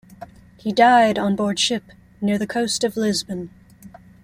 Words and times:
He 0.57 0.71
died 0.71 1.19
on 1.19 1.35
board 1.35 1.59
ship, 1.59 1.83
near 2.21 2.39
the 2.39 2.47
coast 2.47 2.83
of 2.83 2.97
Lisbon. 2.97 3.51